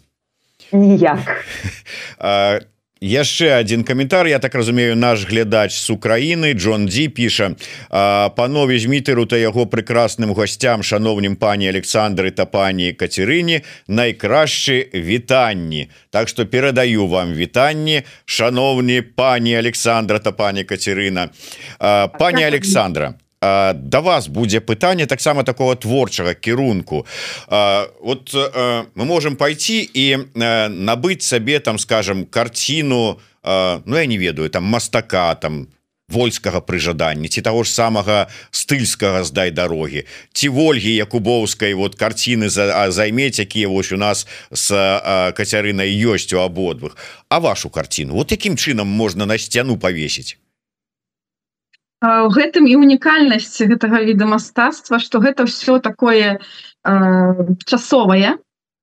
[0.72, 1.44] Ніяк
[3.02, 4.26] яшчэ один каментар.
[4.26, 7.54] Я так разумею наш глядач с Украины Джон Ди піша
[8.36, 16.28] панове змітеру та яго прекрасным гостям шановнім пані Александры та пані Кацерыне найкрашчы вітанні Так
[16.28, 21.28] что перадаю вам вітанні шановні пані Александра та пані Кацерына
[22.18, 27.06] пані Александра да вас будзе пытанне таксама такого творчага кірунку.
[28.00, 28.34] Вот
[28.94, 30.16] мы можем пойти і
[30.70, 35.66] набыць сабе там скажем картину Ну я не ведаю там мастака там
[36.08, 40.04] вольскага прыжадання ці того ж самага стыльскага здай дарогі.
[40.32, 44.70] Ці ольгі якубоўскай вот карціны за займець якія вось у нас с
[45.34, 46.96] кацярынай ёсць у абодвых
[47.28, 48.14] а вашу карціну?
[48.14, 50.36] Вот якім чынам можна на сцяну павесіць
[52.02, 56.98] гэтым і унікальнасць гэтага віда мастацтва что гэта все такое э,
[57.64, 58.38] часовае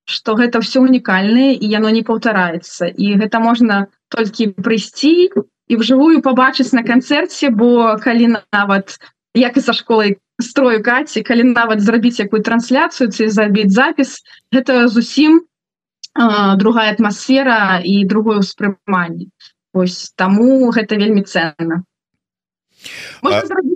[0.10, 2.88] что гэта все унікальнае і яно не паўтараецца.
[2.88, 5.30] І гэта можна толькі прыйсці
[5.70, 8.98] і вжывую побачыць на канцэрце бо калі нават
[9.36, 14.24] як і са школай строю каці калі нават зрабіць якую трансляцыю ці забіць запіс
[14.56, 19.28] гэта зусім э, другая атмасфера і другое ўспрыманне.
[19.76, 21.84] Ось таму гэта вельмі ценна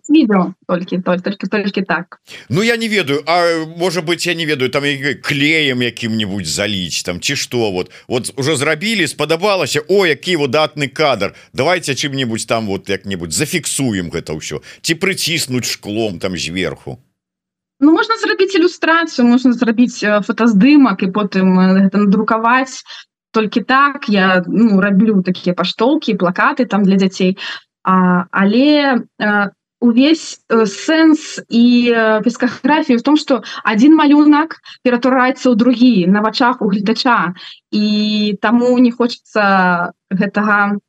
[0.10, 2.20] видео только только только так.
[2.50, 3.24] Ну я не ведаю.
[3.26, 4.70] А может быть я не ведаю.
[4.70, 4.84] Там
[5.22, 7.92] клеем якім-нибудь заліць там ці что вот.
[8.08, 11.34] Вот уже зрабілі спадабалася О які выдатны кадр.
[11.54, 17.00] Давайте чым-нибудь там вот як-нибудь зафіксуем гэта ўсё ці прыціснуть шклом там зверху
[17.80, 22.84] Ну можна зрабіць ілюстрацыю можна зрабіць фотаздымак і потым гэта надрукаваць
[23.34, 27.38] толькі так я ну раблю такія паштолкі плакаты там для дзяцей
[27.84, 29.52] а, але а,
[29.84, 36.24] увесь э, сэнс і э, пескаграфію в том что один малюнак ператураецца ў другі на
[36.24, 37.36] вачах у гледача.
[37.68, 40.80] І таму не хочется гэтага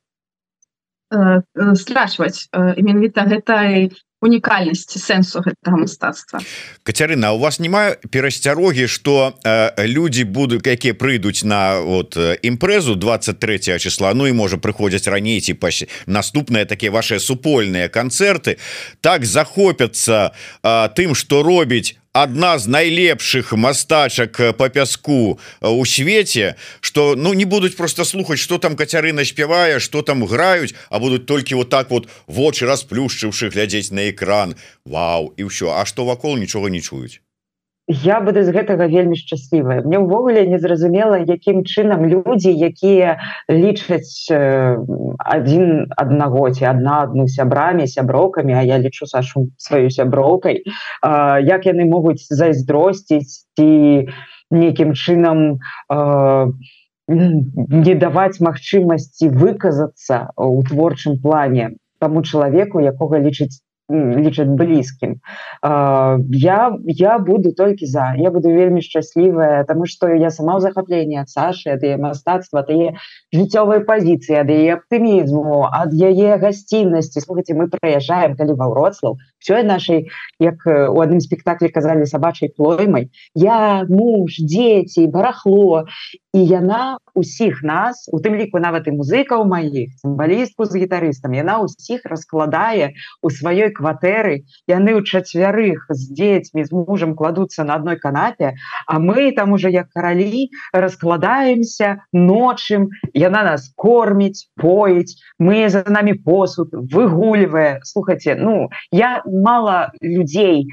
[1.11, 2.47] э, э, страчваць.
[2.55, 3.91] Э, менавіта гэтай
[4.25, 6.41] унікальнасці сэнсу гэтага мастацтва.
[6.83, 13.79] Кацярына у вас няма перасцярогі что э, людзі будуць якія прыйдуць на вот імпрэзу 23
[13.79, 15.69] числа Ну і можа прыходзяць раней ці па
[16.05, 18.57] наступныя такія ваши супольныя канцэрты
[19.01, 20.31] так захопяцца
[20.63, 27.15] э, тым что робіць одна з найлепшых мастачак э, по пяску э, у свеце что
[27.15, 31.55] ну не будуць просто слухаць что там кацярына спявае что там граюць а будуць толькі
[31.55, 34.55] вот так вот вочы расплюшчыўшы глядзець на экран.
[34.85, 37.24] Вау і ўсё А что вакол нічога не чуюць
[37.87, 39.85] я буду з гэтага вельмі шчаслівая.
[39.85, 48.57] Мне ўвогуле незразумела якім чынам людзі якія лічаць адзін аднаго ці адна адну сябрамі сяброўкамі
[48.57, 50.65] А я лічу сашу сваю сяброўкай
[51.45, 53.69] як яны могуць зайздросціць ці
[54.49, 55.61] нейкім чынам
[57.07, 65.21] не даваць магчымасці выказацца ў творчым плане таму чалавеку якога лічыць лічаць блізкім.
[65.61, 68.15] Я я буду толькі за.
[68.17, 72.65] Я буду вельмі шчаслівая тому что я сама ў захапленні ад Сашы ад яе мастацтва
[72.65, 72.97] тые
[73.29, 77.21] жыццёвай пазіцыі ад яе аптымізму ад яе гасціннасці.
[77.21, 80.09] Слухайте мы прыязджаем калі ва Вроцлаў все нашай
[80.41, 85.85] як у адным спектаклі казалі сабачай плоймай я муж дзеці барахло
[86.33, 91.61] і яна усіх нас у тым ліку нават і музыкаў маіх цымбалістку з гітарыстам яна
[91.63, 92.91] ўсіх раскладае
[93.23, 94.43] у сваёй кватэры.
[94.67, 98.51] Яны ў чацвярых з дзецьмі з мужам кладуцца на адной канапе
[98.87, 102.91] а мы там уже як каралі раскладаемся ночым.
[103.13, 107.79] Яна нас корміць поіць мы за нами посуд выгульвае.
[107.87, 110.71] Слухайте ну я мало людзей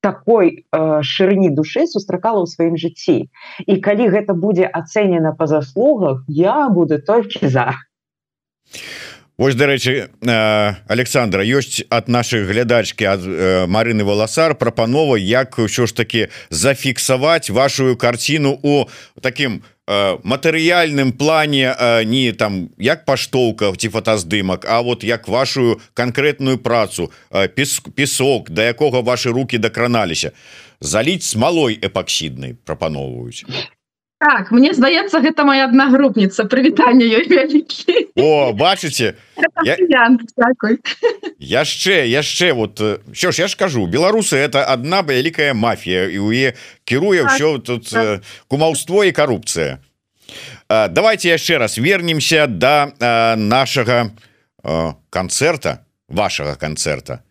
[0.00, 3.26] такой э, шырыні душы сустракала ў сваім жыцці
[3.66, 7.74] і калі гэта будзе ацэнена па заслугах я буду толькі за
[9.36, 10.08] Вось дарэчы
[10.88, 13.22] Александра ёсць ад нашай глядачкі ад
[13.68, 18.88] Марыны валасар прапанова як ўсё ж таки зафіксаваць вашу карціну у
[19.20, 27.12] таким матэрыяльным плане не там як паштоўка ці фотаздымак А вот як вашу канкрэтную працу
[27.94, 30.32] песок да якога ваши руки дакраналіся
[30.80, 33.44] заліць смалой эпаксіднай прапаноўваюць
[34.18, 39.12] Так мне здаецца гэта моя аднагрупніца прывітанне ёй вялікі О бачыце
[41.36, 42.80] яшчэ яшчэ вот
[43.12, 46.56] що ж я ж кажу беларусы это одна вялікая мафія і у е
[46.88, 47.92] кіруе ўсё тут
[48.48, 49.84] кумаўство і карупцыя
[50.68, 52.96] давайте яшчэ раз вернемся до
[53.36, 54.16] нашага
[55.12, 57.25] канцэрта вашага канцэрта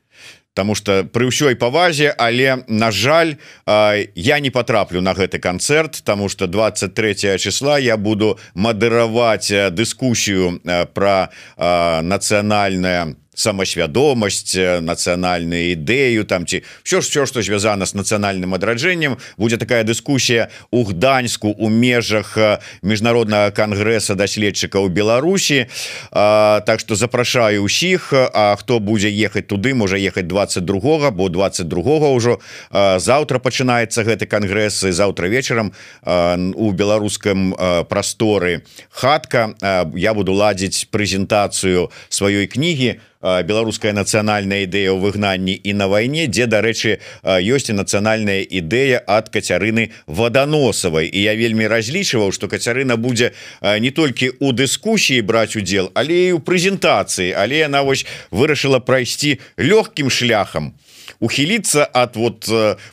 [0.55, 3.35] Таму что пры ўсёй павазе але на жаль
[3.67, 10.63] я не потраплю на гэты канцэрт тому что 23 числа я буду мадыраваць дыскусію
[10.95, 11.27] про
[11.59, 19.57] нацыянальное самасвядомасць нацыянальную ідэю там ці все ж все что звязана с нацыянальным адраджэннем будзе
[19.57, 22.37] такая дыскусія у гданьску у межах
[22.81, 25.67] міжнароднага кангрэса даследчыкаў Беларусі
[26.11, 32.39] так что запрашаю усіх А хто будзе ехаць туды можа ехаць 22 бо 22 ўжо
[32.71, 35.73] завтра пачынаецца гэты кангрэс і завтра вечарам
[36.05, 37.55] у беларускам
[37.89, 39.55] прасторы хатка.
[39.95, 46.45] Я буду ладзіць прэзентацыю сваёй кнігі беларуская нацыянальная ідэя ў выгнанні і на вайне дзе
[46.45, 51.09] дарэчы ёсць і нацыянальная ідэя ад кацярыны ваданосавай.
[51.09, 56.33] І я вельмі разлічваў что кацярына будзе не толькі у дыскусіі браць удзел але і
[56.37, 57.33] ў прэзентацыі.
[57.33, 60.77] Але яна вось вырашыла прайсці лёгкім шляхам.
[61.19, 62.45] Ухіліцца ад вот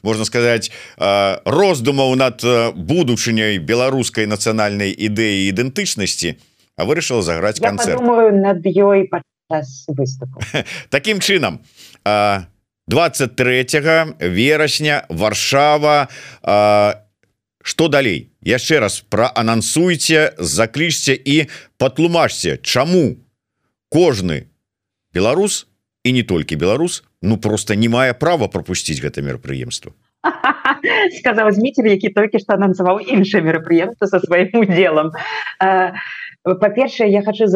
[0.03, 0.73] можна сказаць
[1.45, 2.41] роздумаў над
[2.77, 6.37] будучыняй беларускай нацыянальнай ідэі ідэнтычнасці
[6.77, 8.01] а вырашыла заграць канцэрт.
[8.33, 9.09] над ёй
[9.53, 10.41] по выступу
[10.89, 11.61] Такім чынам
[12.89, 13.65] 23
[14.21, 16.09] верасня Варшава
[17.63, 18.33] что далей?
[18.43, 21.47] Яшчэ раз праанансуйце заклічце і
[21.79, 23.23] патлумачце чаму
[23.93, 24.49] кожны
[25.15, 25.69] беларус
[26.03, 29.95] і не толькі беларус ну просто не мае права пропусціць гэта мерапрыемство
[31.19, 35.13] сказал зміцер які толькі што анансаваў іншае мерапрыемства со сваім удзелам.
[36.43, 37.47] Па-першае я хочу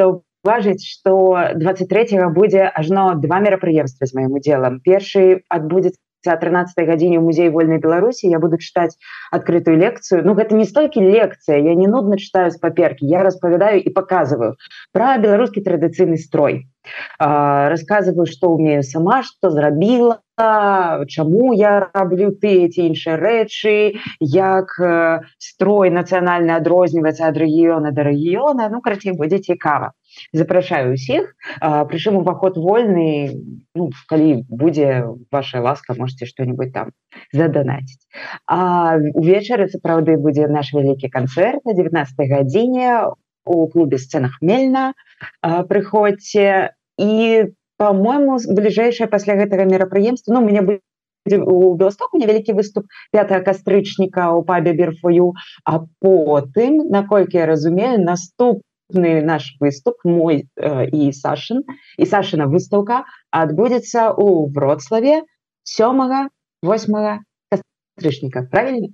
[0.47, 7.51] заўважыць что 23 будзе ажно два мерапрыемства з маім удзелам першы адбудзецца 13 гадзіне музей
[7.51, 8.97] вольной беларусі я буду читать
[9.31, 10.23] открытую лекцию.
[10.25, 14.57] Ну гэта не столькі лекция я не нудно читаю с паперки я распавядаю и показываю
[14.93, 16.67] про беларускі традыцыйны строй
[17.19, 24.77] рассказываю что умею сама что зрабіла чаму я раблю ты эти іншыя рэчы як
[25.39, 29.93] строй нацыянальна адрозніваецца ад рэгіёна да рэгіёна ну карацей будзе цікава
[30.33, 33.33] запрашаю усіх прычым уваход вольны
[33.75, 36.93] ну, калі будзе ваша ласка можете что-нибудь там
[37.33, 38.05] заданаціць
[39.17, 43.09] увечары сапраўды будзе наш вялікі канцэрт на 19 гадзіне
[43.47, 44.93] у клубе сценах мельна
[45.41, 50.83] прыходзьце і по-моему бліжэйшае пасля гэтага мерапрыемства ну мне будет
[51.27, 55.35] у беластоку невялікі выступ 5 кастрычніка у пабе берфою
[55.65, 61.65] а потым наколькі я разумею наступны наш выступ мой э, і сашин
[61.99, 65.23] і сашина выстаўка адбудзецца у вроцлаве
[65.65, 66.29] сёмага
[66.63, 67.21] 8
[67.51, 68.89] кастрычніка правильно?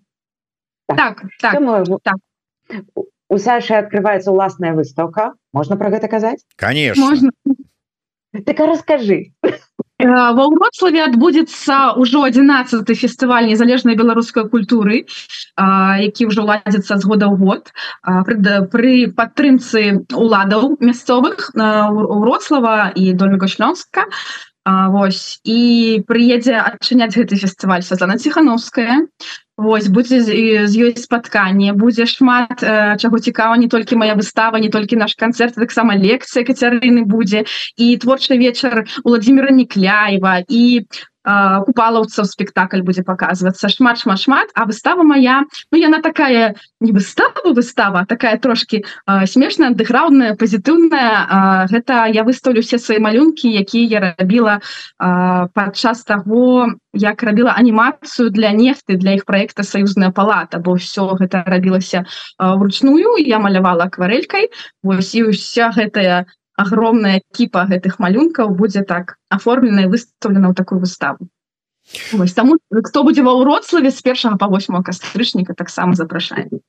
[0.88, 2.84] Так, так, так, так.
[3.28, 7.05] у саши открывается уласная выстаўка можна про гэта казаць конечно.
[7.05, 7.30] Можно
[8.33, 9.33] Так а расскажы
[10.03, 15.07] ва ўроцлаве адбудзецца ўжо 11 фестываль незалежнай беларускай культуры
[15.55, 17.70] які ўжо ладзіцца з года ў год.
[18.72, 23.47] Пры падтрымцы уладаў мясцовых уроцлава і доміка
[24.64, 25.40] шлёнска Вось.
[25.44, 29.06] І прыедзе адчыняць гэты фестываль Светлана ціхановская
[29.56, 34.70] Вось будзе з ёй спатканне будзе шмат э, чаго цікава не толькі моя выстава не
[34.70, 37.44] толькі наш канцэрт таксама лекцыя кацярыны будзе
[37.76, 40.86] і творчы вечар владимира некляева і
[41.24, 43.68] купалаўцаў спектакль будзе показываться.
[43.68, 44.48] Шмат шмат шмат.
[44.54, 48.84] А выстава моя ну яна такая не выстава выстава такая трошки
[49.26, 54.60] смешная андеграўдная пазітыўная гэта я выставлю все свои малюнки якія я рабіла
[54.98, 61.44] падчас того як рабіла анімацыю для нефты для іх проекта союзная палата бо все гэта
[61.46, 62.04] рабілася
[62.38, 63.16] вручную.
[63.18, 64.50] Я малявала акварелькой
[64.82, 66.26] вось і вся гэтая
[66.62, 71.32] огромная кіпа гэтых малюнкаў будзе так аформлена і выставлена ў такую выставу
[72.12, 76.62] Вось, таму хто будзе ва ўроцлаве з першага па 8 кастрычніка таксама запрашаем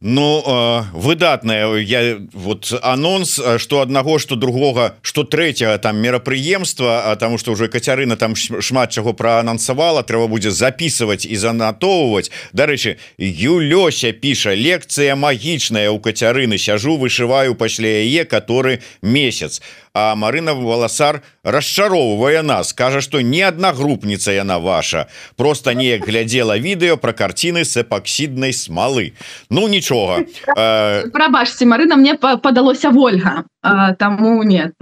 [0.00, 0.44] Ну
[0.92, 7.52] выдатная я вот анонс что аднаго что другога что третьего там мерапрыемства А тому что
[7.52, 15.16] уже кацярына там шмат чаго проанансавала трэба будзе записывать і занатоўваць Дарэчы Юлёся піша лекцыя
[15.16, 23.00] магічная у кацярыны сяжу вышываю пасля яе который месяц А Марына валасар расчароўвае нас кажа
[23.00, 25.08] что не одна групніца яна ваша.
[25.36, 29.12] Просто неяк глядзела відэо про карціны с эпоксиднай смалы
[29.50, 30.24] Ну нічога
[31.12, 33.44] прабачьте Марына мне падалося Вольга
[33.98, 34.72] таму нет.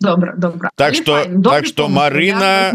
[0.00, 2.72] Добра добра так что так что Марына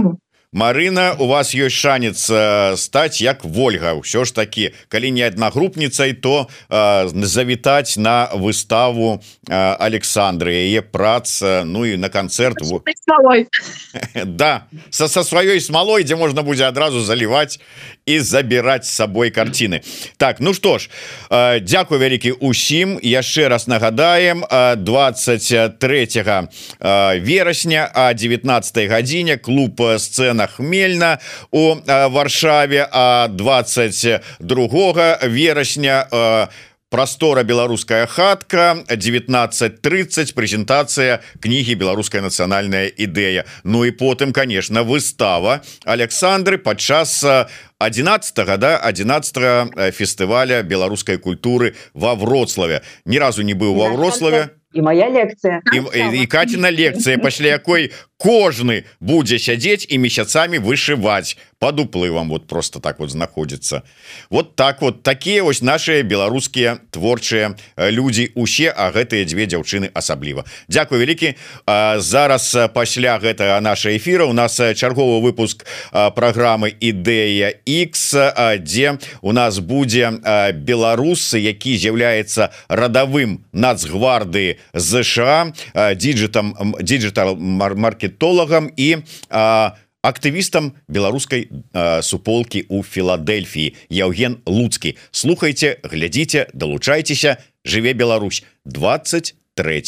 [0.53, 3.95] Марына у вас ёсць шанец э, стаць як Вольга.
[3.95, 11.63] Ўсё ж такі калі не аднагрупніцай то э, завітаць на выставу э, Александры яе праца
[11.63, 12.59] Ну і на канцэрт
[14.27, 17.55] да са са сваёй смалой дзе можна будзе адразу заліваць
[18.12, 19.82] і забіраць с сабой карціны
[20.18, 20.89] Так ну что ж
[21.30, 22.99] э, Дякую вялікі усім.
[23.01, 24.43] Яшчэ раз нагадаем
[24.78, 31.20] 23 э, верасня а 19 гадзіне клуб сцена на хмельна
[31.51, 43.47] у варшаве а 22 верасня у простора беларуская хатка 1930 прэзентацыя кнігі беларуская нацыянальная ідэя
[43.63, 47.23] Ну і потым конечно выстава Александры падчас
[47.79, 52.83] 11 да 11 фестываля беларускай культуры во вроцлаве.
[53.05, 54.51] Ні разу не быў ва вроцлаве.
[54.73, 57.91] і моя лекцыя і, і, і Каціна лекцыя пасля якой
[58.22, 62.30] кожны будзе сядзець і месяцамі вышываць под уплывам.
[62.30, 63.82] Вот просто так вот знаходзіцца.
[64.30, 65.03] Вот так вот.
[65.03, 70.45] Такія вось наши беларускія творчыя людзі усе а гэтыя дзве дзяўчыны асабліва.
[70.69, 71.34] Дякую вялікі.
[71.97, 78.13] Зараз пасля гэтага наша эфира у нас чарговы выпуск праграмы ідэя X
[78.61, 80.11] дзе у нас будзе
[80.53, 85.53] беларусы які з'яўляецца радавым нацгварды ЗША
[85.95, 87.38] діджитам діджитал
[88.12, 88.97] палітолагам і
[89.30, 98.43] а, актывістам беларускай э, суполкі у Філадельфіі Яўген луцкі слухайте глядзіце далучайцеся жыве Беларусь.
[98.66, 99.82] 23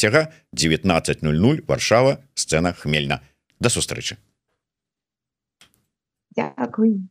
[0.53, 2.17] 1900 варшава.
[2.35, 3.21] Сцена хмельна.
[3.59, 4.17] До сустрэчы
[6.35, 7.09] Дякую.